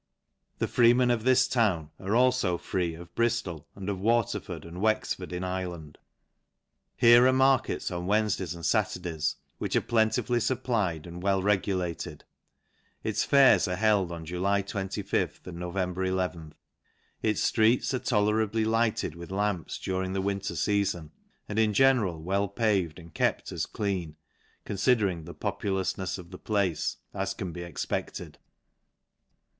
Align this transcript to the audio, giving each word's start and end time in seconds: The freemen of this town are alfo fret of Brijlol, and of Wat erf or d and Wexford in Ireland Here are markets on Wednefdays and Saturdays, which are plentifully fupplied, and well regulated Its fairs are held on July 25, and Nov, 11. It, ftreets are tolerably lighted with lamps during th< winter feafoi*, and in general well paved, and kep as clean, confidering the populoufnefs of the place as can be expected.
The 0.57 0.67
freemen 0.67 1.11
of 1.11 1.25
this 1.25 1.47
town 1.47 1.91
are 1.99 2.15
alfo 2.15 2.59
fret 2.59 2.95
of 2.99 3.13
Brijlol, 3.13 3.65
and 3.75 3.87
of 3.87 3.99
Wat 3.99 4.29
erf 4.33 4.49
or 4.49 4.57
d 4.57 4.67
and 4.67 4.81
Wexford 4.81 5.31
in 5.31 5.43
Ireland 5.43 5.99
Here 6.97 7.27
are 7.27 7.31
markets 7.31 7.91
on 7.91 8.07
Wednefdays 8.07 8.55
and 8.55 8.65
Saturdays, 8.65 9.35
which 9.59 9.75
are 9.75 9.81
plentifully 9.81 10.39
fupplied, 10.39 11.05
and 11.05 11.21
well 11.21 11.43
regulated 11.43 12.23
Its 13.03 13.23
fairs 13.23 13.67
are 13.67 13.75
held 13.75 14.11
on 14.11 14.25
July 14.25 14.63
25, 14.63 15.41
and 15.45 15.59
Nov, 15.59 15.77
11. 15.77 16.55
It, 17.21 17.35
ftreets 17.35 17.93
are 17.93 17.99
tolerably 17.99 18.65
lighted 18.65 19.13
with 19.13 19.29
lamps 19.29 19.77
during 19.77 20.15
th< 20.15 20.23
winter 20.25 20.55
feafoi*, 20.55 21.11
and 21.47 21.59
in 21.59 21.73
general 21.75 22.19
well 22.23 22.47
paved, 22.47 22.97
and 22.97 23.13
kep 23.13 23.43
as 23.51 23.67
clean, 23.67 24.15
confidering 24.65 25.25
the 25.25 25.35
populoufnefs 25.35 26.17
of 26.17 26.31
the 26.31 26.39
place 26.39 26.97
as 27.13 27.35
can 27.35 27.51
be 27.51 27.61
expected. 27.61 28.39